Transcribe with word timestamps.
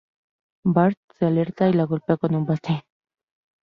Bart 0.65 0.97
se 1.19 1.27
alerta 1.27 1.69
y 1.69 1.73
lo 1.73 1.85
golpea 1.85 2.17
con 2.17 2.33
un 2.33 2.47
bate. 2.47 2.85